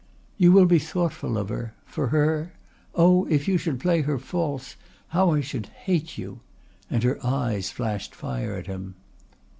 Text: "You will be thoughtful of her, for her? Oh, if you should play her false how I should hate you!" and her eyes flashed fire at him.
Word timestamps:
"You 0.35 0.51
will 0.51 0.65
be 0.65 0.79
thoughtful 0.79 1.37
of 1.37 1.49
her, 1.49 1.75
for 1.85 2.07
her? 2.07 2.53
Oh, 2.95 3.25
if 3.27 3.47
you 3.47 3.59
should 3.59 3.79
play 3.79 4.01
her 4.01 4.17
false 4.17 4.75
how 5.09 5.29
I 5.29 5.41
should 5.41 5.67
hate 5.67 6.17
you!" 6.17 6.39
and 6.89 7.03
her 7.03 7.23
eyes 7.23 7.69
flashed 7.69 8.15
fire 8.15 8.55
at 8.55 8.65
him. 8.65 8.95